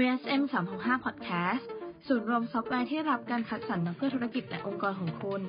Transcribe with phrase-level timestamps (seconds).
[0.00, 0.42] VSM
[0.76, 1.64] 365 Podcast
[2.06, 5.40] ศูนย์รวมซอฟต์แวร์ที่รับการคัดสรรมาเพื่อธุรกิจและองค์กรของคุณ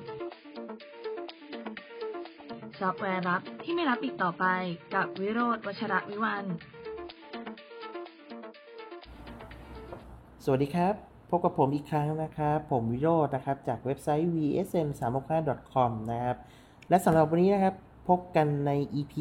[2.78, 4.44] ซอฟต์แวร์ลับที่ไม่ลับอีกต่อไป
[4.94, 6.44] กับวิโรจน์วัชระวิวัน
[10.44, 10.94] สวัสดีครับ
[11.30, 16.36] พบกับผมอีกครั้งนะครับ ผมวิโรจน์นะครับ จากเว็บไซต์ vsm 3 6 5 com นะครับ
[16.88, 17.74] และสำหรับวันนี้นะครับ
[18.08, 19.12] พบกันใน EP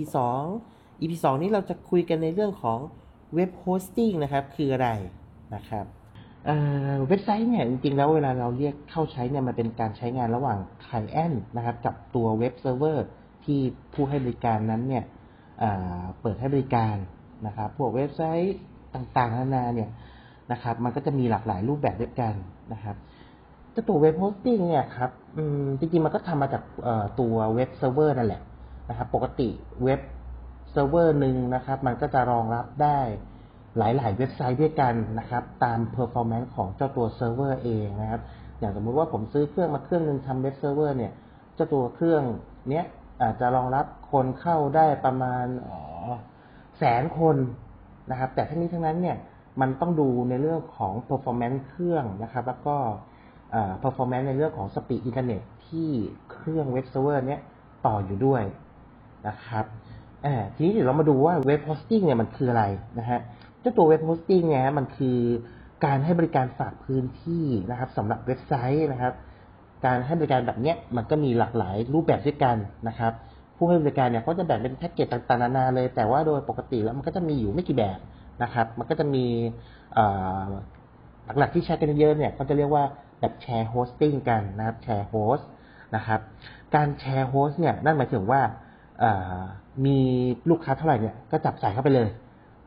[0.48, 2.79] 2 EP 2 นี้เราจะคุยกันในเรื่องของ
[3.35, 4.90] web hosting นะครับ คืออะไร
[5.55, 5.86] นะครับ
[6.46, 6.55] เอ่
[6.91, 13.05] อเว็บไซต์เนี่ยจริงๆแล้วเวลาเราเรียกเข้าใช้เนี่ยมันเป็นการใช้งานระหว่าง Client นะครับ กับตัวเว็บเซิร์ฟเวอร์
[13.46, 13.60] ที่
[13.94, 15.04] ผู้ให้บริการนั้นเนี่ย
[15.60, 15.70] เอ่
[16.00, 16.96] อเปิดให้บริการ
[17.48, 18.55] นะครับ พวกเว็บไซต์
[18.96, 19.90] ต่างๆนานาเนี่ย
[20.52, 22.34] นะครับ มันก็จะมีหลากหลายรูปแบบด้วยกัน
[22.74, 22.96] นะครับ
[23.73, 26.63] เจ้าตัว web hosting เนี่ยครับอืมจริงๆ มันก็ทำมาจาก
[27.20, 28.41] ตัวเว็บเซิร์ฟเวอร์นั่นแหละ
[28.90, 29.49] นะครับ ปกติ
[29.84, 30.02] เว็บ
[30.72, 32.99] เซิร์ฟเวอร์หนึ่งนะครับ มันก็จะรองรับได้
[33.77, 38.21] หลายๆ เว็บไซต์ด้วยกันนะครับ ตาม performance ของเจ้าตัวเซิร์ฟเวอร์เองนะครับ
[38.59, 41.12] อย่างสมมติว่าผมซื้อเครื่องมาเครื่องหนึงทำเว็บเซิร์ฟเวอร์เนี่ย
[41.55, 42.23] เจ้าตัวเครื่อง
[42.70, 42.85] เนี้ย
[43.21, 45.81] อาจจะรองรับคนเข้าได้ประมาณอ๋อ
[46.79, 47.35] แสนคน
[48.12, 49.18] นะครับ แต่ทั้งนี้ทั้งนั้นเนี่ย
[49.62, 52.76] มันต้องดูในเรื่องของ performance เครื่องนะครับ แล้วก็
[53.84, 55.90] performance ในเรื่องของ speed อินเทอร์เน็ตที่
[56.31, 57.41] เครื่องเว็บเซิร์ฟเวอร์เนี้ย
[57.85, 58.43] ต่ออยู่ด้วย
[59.27, 59.65] นะครับ
[60.55, 62.63] ทีนี้เดี๋ยวเรามาดูว่า web hosting เนี่ยมันคืออะไร
[62.99, 63.20] นะฮะ
[63.62, 65.17] เจ้าตัว web hosting เนี่ยมันคือ
[65.85, 69.13] การให้บริการฝากพื้นที่นะครับสำหรับเว็บไซต์นะครับ
[69.85, 72.57] การให้บริการแบบเนี้ยมันก็มีหลากหลายรูปแบบด้วยกัน
[72.88, 73.13] นะครับ
[73.56, 78.00] ผู้ให้บริการเนี่ยก็จะแบ่งเป็นแพ็กเกจต่างๆนานาเลย แต่ว่าโดยปกติแล้วมันก็จะมีอยู่ไม่กี่แบบ
[78.44, 79.25] นะครับ มันก็จะมี
[81.40, 82.84] หลักๆที่ใช้กันเยอะเนี่ยก็จะเรียกว่า
[83.19, 85.40] แบบ share hosting กันนะครับ share host
[85.96, 86.19] นะครับ
[86.75, 88.41] การ share host เนี่ยนั่นหมายถึงว่า
[89.85, 89.97] มี
[90.50, 92.09] ลูกค้าเท่าไหร่เนี่ยก็จับใส่เข้าไปเลย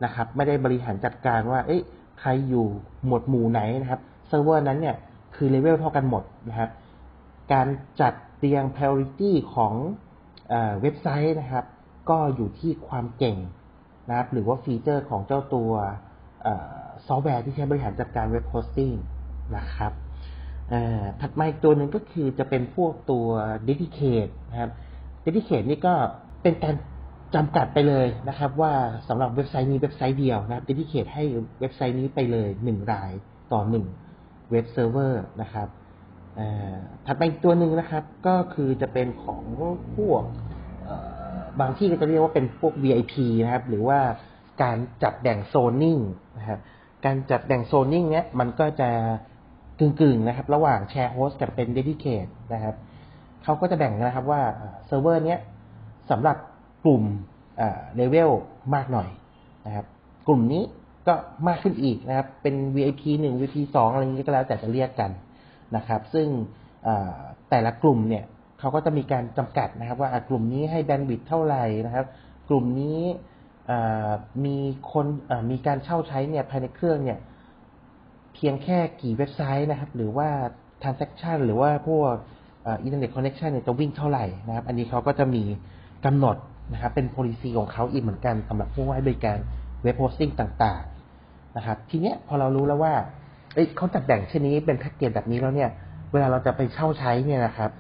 [0.05, 1.83] นะครับ ไม่ได้บริหารจัดการว่า เอ้ย
[2.21, 2.67] ใครอยู่
[3.07, 4.97] หมวดหมู่ไหนนะครับเซิร์ฟเวอร์นั้นเนี่ย
[5.35, 6.71] คือเลเวลเท่ากันหมดนะครับ
[7.53, 7.67] การ
[8.01, 9.75] จัดเรียง priority ของ
[10.81, 11.65] เว็บไซต์นะครับ
[12.11, 13.39] ก็อยู่ที่ความเก่ง
[14.09, 15.73] นะครับ หรือว่าฟีเจอร์ของเจ้าตัว
[17.07, 18.93] ซอฟต์แวร์ที่ใช้บริหารจัดการ web hosting
[19.57, 19.93] นะครับ
[21.21, 23.27] ถัดมาอีกตัวหนึ่งก็คือจะเป็นพวกตัว
[23.69, 24.71] Dedicate นะครับ
[25.25, 25.95] Dedicate นี่ก็
[26.43, 26.75] เป็นการ
[27.35, 28.73] จำกัดไปเลยนะครับ ว่า
[29.09, 31.25] สำหรับเว็บไซต์นี้เว็บไซต์เดียวนะครับ Dedicate ให้
[31.61, 33.13] เว็บไซต์นี้ไปเลยหนึ่งราย
[33.53, 33.87] ต่อหนึ่ง
[34.51, 35.69] เว็บเซิร์ฟเวอร์นะครับ
[37.07, 39.43] ถัดไปอีกตัวหนึ่งนะครับ ก็คือจะเป็นของ
[39.97, 40.23] พวก
[41.61, 43.15] บางที่ก็จะเรียกว่าเป็นพวก VIP
[43.45, 43.99] นะครับ หรือว่า
[44.63, 45.99] การจัดแบ่งโซนนิ่ง
[46.39, 46.61] นะครับ
[47.05, 48.91] การจัดแบ่งโซนนิ่งเนี้ยมันก็จะ
[49.81, 52.75] กึ่งๆนะครับ ระหว่าง share host กับเป็น dedicate นะครับ
[53.45, 54.43] เขาก็จะแบ่งนะครับว่า
[54.87, 55.41] เซิร์ฟเวอร์เนี้ย
[56.11, 56.37] สำหรับ
[56.85, 57.03] กลุ่ม
[57.97, 58.31] เลเวล
[58.75, 59.09] มากหน่อย
[59.67, 59.87] นะครับ
[60.27, 60.63] กลุ่มนี้
[61.07, 61.15] ก็
[61.49, 65.11] มากขึ้นอีกนะครับ เป็น VIP 1 VIP 2 อะไรอย่างนี้ก็แล้วแต่จะเรียกกัน
[65.77, 66.29] นะครับ ซึ่ง
[67.51, 68.25] แต่ละกลุ่มเนี่ย
[68.59, 72.07] เขาก็จะมีการจำกัดนะครับ ว่ากลุ่มนี้ให้ bandwidth เท่าไหร่นะครับ
[72.49, 73.01] กลุ่มนี้
[74.45, 74.57] มี
[74.93, 75.07] คน
[75.51, 77.19] มีการเช่าใช้เนี่ยภายในเครื่องเนี่ย
[78.35, 80.29] เพียงแค่กี่เว็บไซต์นะครับ หรือว่า
[80.83, 82.13] transaction หรือว่าพวก
[82.67, 85.43] อินเทอร์เน็ต connection เนี่ยจะวิ่งเท่าไหร่นะครับ อันนี้เขาก็จะมี
[86.05, 86.37] กำหนด
[86.73, 89.39] นะครับเป็น policy ของเขาอีกเหมือนกันสำหรับผู้ให้บริการ
[89.83, 90.31] web hosting
[90.63, 92.95] ต่างๆนะครับ ทีเนี้ยพอเรารู้แล้วว่า
[93.77, 95.71] เขาจัดแบ่งเช่นนี้เป็นแพ็กเกจแบบนี้แล้วเนี่ย
[96.13, 97.71] เวลาเราจะไปเช่าใช้เนี่ยนะครับ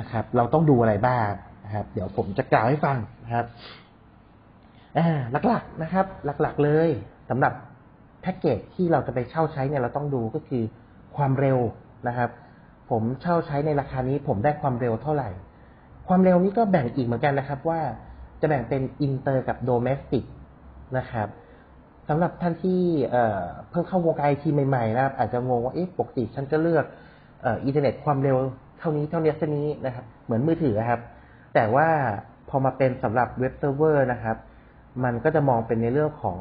[0.00, 1.28] นะครับ เราต้องดูอะไรบ้าง
[1.64, 3.46] นะครับ เดี๋ยวผมจะกล่าวให้ฟังนะครับ
[5.48, 6.06] หลักๆนะครับ
[6.42, 6.88] หลักๆเลย
[7.30, 7.52] สำหรับ
[8.22, 10.62] แพ็กเกจที่เราจะไปเช่าใช้เนี่ยเราต้องดูก็คือ
[11.16, 11.58] ความเร็ว
[12.08, 12.30] นะครับ
[12.90, 15.28] ผมเช่าใช้ในราคานี้ผมได้ความเร็วเท่าไหร่
[16.08, 17.80] ความเร็วนี้ก็แบ่งอีกเหมือนกันนะครับ ว่า
[18.40, 20.24] จะแบ่งเป็นอินเตอร์กับ domestic
[20.98, 21.28] นะครับ
[22.08, 22.80] สำหรับท่านที่
[23.70, 26.84] เพิ่งเข้าวงการไอทีใหม่ๆนะครับ อาจจะงงว่าเอ๊ะปกติฉันก็เลือก
[27.46, 28.36] อินเทอร์เน็ตความเร็ว
[28.78, 31.00] เท่านี้เท่านี้เท่านี้นะครับ เหมือนมือถือครับ
[31.54, 31.88] แต่ว่า
[32.48, 34.36] พอมาเป็นสำหรับเว็บเซิร์ฟเวอร์นะครับ
[35.04, 36.38] มันก็จะมองเป็นในเรื่องของ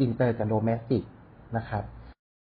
[0.00, 1.02] อินเตอร์กับ domestic
[1.56, 1.82] นะครับ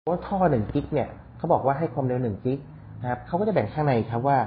[0.01, 2.59] เพราะท่อหนึ่ง gig เนี่ยเขาบอกว่าให้ความเร็วหนึ่ง gig
[3.01, 4.37] นะครับเขาก็จะแบ่งข้างในครับว่า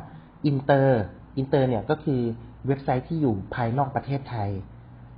[0.46, 1.02] อินเตอร์
[1.36, 2.20] อินเตอร์เนี่ยก็คือ
[2.66, 4.50] เว็บไซต์ที่อยู่ภายนอกประเทศไทย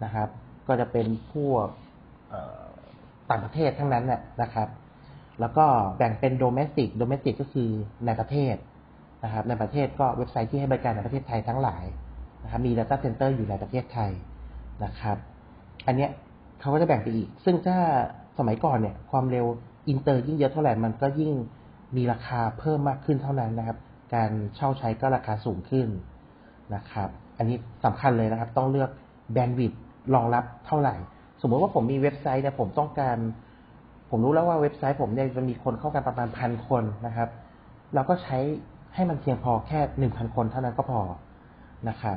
[0.05, 0.29] นะครับ
[0.69, 1.67] ก็จะเป็นพวก
[3.31, 4.05] ต่างประเทศทั้งนั้น
[4.43, 4.69] นะครับ
[5.41, 5.65] แล้วก็
[5.99, 7.69] แบ่งเป็น domestic domestic ก็คือ
[8.07, 8.55] ในประเทศ
[9.25, 11.85] นะครับ ในประเทศก็เว็บไซต์ที่ให้บริการในประเทศไทยทั้งหลาย
[12.43, 14.11] นะครับ มี Data Center อยู่ในประเทศไทย
[14.85, 15.17] นะครับ
[15.87, 16.11] อันเนี้ย
[16.61, 17.79] เขาก็จะแบ่งไปอีก ซึ่งถ้า
[18.39, 19.47] สมัยก่อนเนี่ย ความเร็ว
[19.89, 21.33] อินเตอร์ยิ่งเยอะเท่าไหร่ มันก็ยิ่ง
[21.97, 23.79] มีราคาเพิ่มมากขึ้นเท่านั้นนะครับ
[24.15, 25.89] การเช่าใช้ก็ราคาสูงขึ้น
[26.75, 27.09] นะครับ
[27.39, 28.91] อันนี้สำคัญเลยนะครับ ต้องเลือก
[29.33, 29.81] แบนด์วิดต์
[30.15, 30.95] รองรับเท่าไหร่
[31.41, 33.17] สมมติว่าผมมีเว็บไซต์เนี่ยผมต้องการ
[34.11, 37.29] ผมรู้แล้วว่าเว็บไซต์ผมเนี่ยจะมีคนเข้ากันประมาณพันคนนะครับ
[37.95, 38.39] เราก็ใช้
[38.95, 41.01] ให้มันเพียงพอแค่หนึ่งพันคนเท่านั้นก็พอ
[41.89, 42.17] นะครับ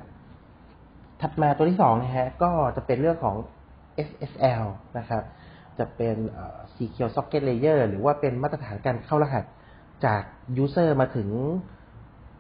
[1.22, 3.36] ถัดมาตัวที่สองนะฮะก็จะเป็นเรื่องของ
[4.08, 4.64] SSL
[4.98, 5.24] นะครับ
[5.80, 6.16] จะเป็น
[6.76, 9.44] Secure Socket Layer หรือว่าเป็นมาตรฐานการเข้ารหัส
[10.06, 10.22] จาก
[10.64, 11.30] User มาถึง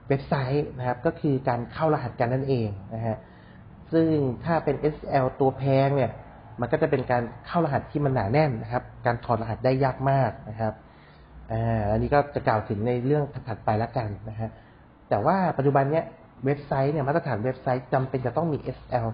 [0.09, 3.17] เว็บไซต์นะครับ ก็คือการเข้ารหัสกันนั่นเองนะฮะ
[3.93, 4.09] ซึ่ง
[4.45, 6.11] ถ้าเป็น SSL ตัวแพงเนี่ย
[6.59, 10.73] มันก็จะเป็นการเข้ารหัสที่มันหนาแน่นนะครับ การถอดรหัสได้ยากมากนะครับ
[11.51, 14.49] อ่าอันนี้ก็จะกล่าวถึงในเรื่องถัดไปแล้วกันนะฮะ
[15.09, 16.05] แต่ว่าปัจจุบันเนี้ย
[16.45, 19.07] เว็บไซต์เนี่ยมาตรฐานเว็บไซต์จำเป็นจะต้องมี SL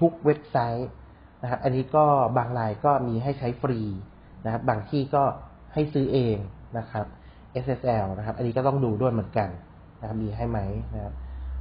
[0.00, 0.88] ทุกเว็บไซต์
[1.42, 2.04] นะครับอันนี้ก็
[2.36, 3.80] บางรายก็มีให้ใช้ฟรี
[4.44, 5.22] นะครับบางที่ก็
[5.74, 6.36] ให้ซื้อเอง
[6.78, 7.06] นะครับ
[7.64, 9.48] SSL นะครับ อันนี้ก็ต้องดูด้วยเหมือนกัน
[10.02, 10.58] นะครับมีให้ไหม
[10.94, 11.12] นะครับ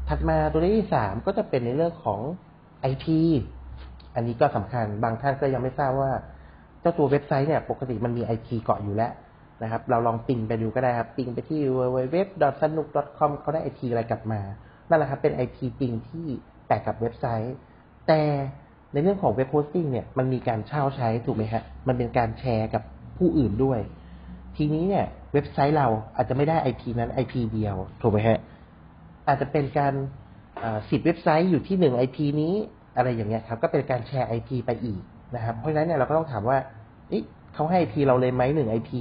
[0.09, 2.19] ถัดมาตัวที่สามก็จะเป็นในเรื่องของ
[2.91, 3.05] IP
[4.15, 6.11] อันนี้ก็สำคัญบางท่านก็ยังไม่ทราบว่า
[6.81, 9.11] เจ้าตัวเว็บไซต์เนี่ยปกติมันมี IP เกาะอยู่แล้ว
[9.63, 14.41] นะครับ เราลองปิงไปดูก็ได้ครับปิงไปที่ www.sanuk.com เขาได้ IP อะไรกลับมา
[14.89, 16.25] นั่นแหละครับเป็น IP ปิงที่
[16.67, 17.55] แตกกับเว็บไซต์
[18.07, 18.21] แต่
[18.93, 22.83] ในเรื่องของ web hosting เนี่ยมันมีการเช่าใช้ถูกไหมฮะมันเป็นการแชร์กับ
[23.17, 23.79] ผู้อื่นด้วย
[24.55, 28.39] ทีนี้เนี่ย เว็บไซต์เราอาจจะไม่ได้ IP นั้น IP เดียว ถูกไหมฮะ
[29.27, 29.93] อาจจะเป็นการ
[30.89, 32.53] สิทธิ์เว็บไซต์อยู่ที่หนึ่ง IP นี้
[32.95, 35.01] อะไรอย่างเงี้ยครับ ก็เป็นการแชร์ IP ไปอีก
[35.35, 36.57] นะครับ เพราะฉะนั้นเนี่ยเราก็ต้องถามว่า
[37.53, 38.91] เขาให้ IP เราเลยไหมหนึ่ง IP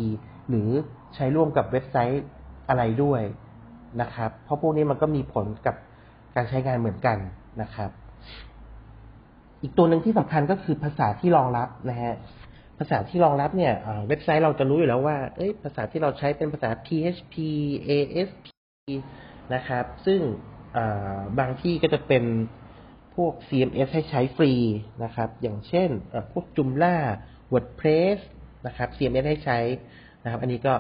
[0.49, 0.69] หรือ
[1.15, 2.25] ใช้ร่วมกับเว็บไซต์
[2.69, 3.23] อะไรด้วย
[4.01, 5.75] นะครับ เพราะพวกนี้มันก็มีผลกับ
[6.35, 7.17] การใช้งานเหมือนกัน
[7.63, 7.91] นะครับ
[9.63, 12.15] อีกตัวหนึ่งที่สำคัญก็คือภาษาที่รองรับนะฮะ
[12.83, 13.75] ภาษาที่รองรับเนี่ย
[14.09, 17.35] เว็บไซต์เราจะรู้อยู่แล้วว่าเอ้ยภาษาที่เราใช้เป็นภาษา PHP
[17.89, 18.47] ASP
[19.55, 20.21] นะครับ ซึ่ง
[21.39, 22.25] บางที่ก็จะเป็น
[23.17, 24.53] พวก CMS ให้ใช้ฟรี
[25.05, 25.89] นะครับ อย่างเช่น
[26.33, 26.97] พวก Joomla
[27.53, 28.19] WordPress
[28.67, 29.59] นะครับ CMS ให้ใช้
[30.25, 30.75] นะครับ อันนี้ก็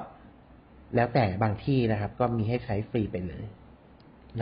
[0.97, 3.44] แล้วแต่บางที่นะครับ ก็มีให้ใช้ฟรีไปเลย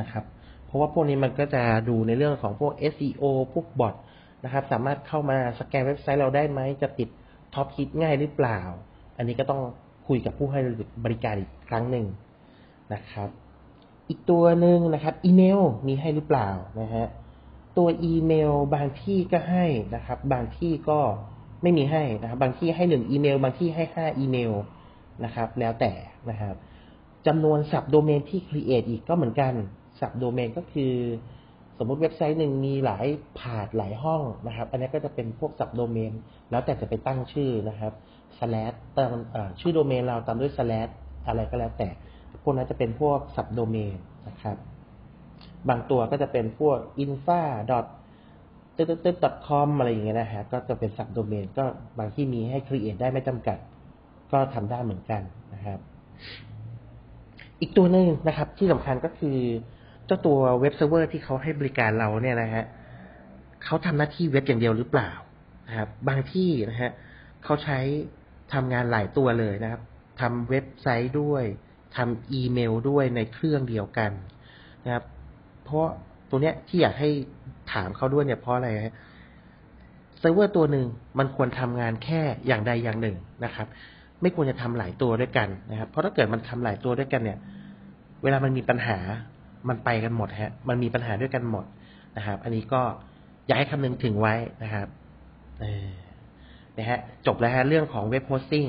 [0.01, 0.25] นะครับ
[0.65, 3.25] เพราะว่าพวกนี้มันก็จะดูในเรื่องของพวก SEO
[3.55, 3.95] พวก bot
[4.45, 7.09] นะครับ สามารถเข้ามาสแกนเว็บไซต์เราได้ไหมจะติด
[7.55, 8.61] top hit ง่ายหรือเปล่า
[9.17, 9.63] อันนี้ก็ต้อง
[10.07, 10.61] คุยกับผู้ให้
[11.05, 12.07] บริการอีกครั้งหนึ่ง
[12.95, 13.29] นะครับ
[14.09, 16.49] อีกตัวหนึ่งนะครับ อีเมลมีให้หรือเปล่า
[16.81, 17.07] นะฮะ
[17.79, 21.01] ตัวอีเมลบางที่ก็ให้นะครับ บางที่ก็
[21.63, 24.53] ไม่มีให้นะครับ บางที่ให้หนึ่งอีเมล บางที่ให้ห้าอีเมล
[25.25, 25.93] นะครับ แล้วแต่
[26.31, 26.55] นะครับ
[27.27, 29.53] จำนวนสับโดเมนที่ create อีกก็เหมือนกัน
[30.01, 30.95] สับโดเมนก็คือ
[31.79, 33.07] สมมุติเว็บไซต์หนึ่งมีหลาย
[33.39, 36.13] ผาดหลายห้องนะครับ อันนี้ก็จะเป็นพวกสับโดเมน
[36.51, 37.93] แล้วแต่จะไปตั้งชื่อนะครับ
[38.39, 39.13] slash ติม
[39.61, 40.91] ชื่อโดเมนเราตามด้วย slash
[41.27, 41.89] อะไรก็แล้วแต่
[42.43, 43.97] พวกนั้นจะเป็นพวก subdomain
[44.29, 44.57] นะครับ
[45.69, 47.43] บางตัวก็จะเป็นพวก infa
[48.77, 49.17] ตึ๊ดตึ๊ด
[49.47, 51.65] .com อะไรอย่างเงี้ยนะฮะ ก็จะเป็น subdomain ก็
[51.99, 53.59] บางที่มีให้ create ได้ไม่จำกัด
[54.33, 55.23] ก็ทำได้เหมือนกัน
[55.55, 55.79] นะครับ
[57.61, 59.39] อีกตัวหนึ่งนะครับ ที่สำคัญก็คือ
[60.09, 62.65] เจ้าตัว web server ที่เขาให้บริการเราเนี่ยนะฮะ
[63.65, 65.11] เขาทำหน้าที่เว็บอย่างเดียวหรือเปล่า
[65.69, 66.93] นะครับ บางที่นะฮะ
[67.45, 67.79] เขาใช้
[68.53, 69.83] ทำงานหลายตัวเลยนะครับ
[70.21, 71.45] ทำเว็บไซต์ด้วย
[71.97, 74.11] ทำอีเมลด้วยในเครื่องเดียวกัน
[74.85, 75.05] นะครับ
[75.65, 75.87] เพราะ
[76.31, 77.11] ตัวเนี้ยที่อยากให้
[77.73, 78.95] ถามเขาด้วยเนี่ยเพราะอะไรฮะ
[80.19, 80.87] เซิร์ฟเวอร์ตัวหนึ่ง
[81.19, 83.67] มันควรทำงานแค่อย่างใดอย่างหนึ่งนะครับ
[84.23, 87.39] ไม่ควรจะทำหลายตัวด้วยกันนะครับ เพราะถ้าเกิดมันทำหลายตัวด้วยกันเนี่ย
[88.23, 88.99] เวลามันมีปัญหา
[89.69, 91.65] มันไปกันหมดฮะ มันมีปัญหาด้วยกันหมด
[92.17, 92.83] นะครับ อันนี้ก็
[93.47, 94.87] อยากให้คำนึงถึงไว้นะครับ
[96.79, 98.67] นะฮะจบแล้วฮะเรื่องของ web hosting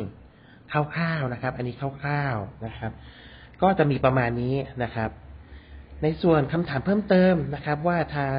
[0.72, 2.91] คร่าวๆนะครับ อันนี้คร่าวๆนะครับ
[3.62, 5.10] ก็จะมีประมาณนี้นะครับ
[6.03, 8.38] ในส่วนคำถามเพิ่มเติมนะครับ ว่าทาง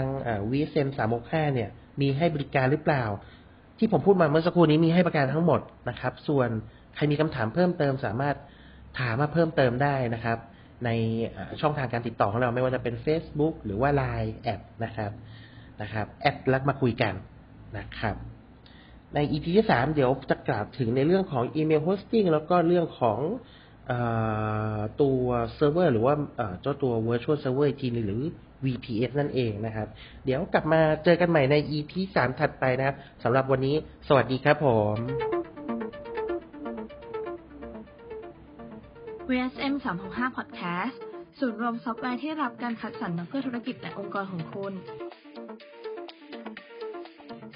[0.50, 1.68] VSM สามหกห้าเนี่ย
[2.00, 3.04] มีให้บริการหรือเปล่า
[3.78, 6.48] ที่ผมพูดมาเมื่อสักครู่นี้มีให้บริการทั้งหมดนะครับ ส่วน
[6.94, 8.36] ใครมีคำถามเพิ่มเติมสามารถ
[8.98, 10.38] ถามมาเพิ่มเติมได้นะครับ
[10.84, 10.90] ใน
[11.60, 15.10] ช่องทางการติดต่อของเราไม่ว่าจะเป็น Facebook หรือว่า Line แอดนะครับ
[15.82, 17.14] นะครับ แอดแล้วมาคุยกัน
[17.78, 18.16] นะครับ
[19.14, 23.18] ใน EP ที่สามเดี๋ยวจะกล่าวถึงในเรื่องของ email hosting แล้วก็เรื่องของ
[25.02, 25.20] ตัว
[25.54, 26.14] เซิร์ฟเวอร์หรือว่า
[26.60, 28.22] เจ้าตัว virtual server อีกทีนึงหรือ
[28.64, 29.88] VPS นั่นเองนะครับ
[30.24, 33.76] เดี๋ยวกลับมาเจอกันใหม่ใน EP สามถัดไปนะครับสำหรับวันนี้
[34.08, 35.39] สวัสดีครับผม
[39.28, 39.72] VSM
[40.06, 40.96] 365 Podcast
[41.38, 44.72] ศูนย์รวมซอฟต์แวร์ที่รับการคัดสรรมาเพื่อธุรกิจและองค์กรของคุณ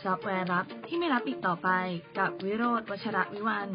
[0.02, 1.68] ซอฟต์แวร์ลับที่ไม่ลับอีกต่อไป
[2.18, 3.68] กับวิโรธวัชระวิวัน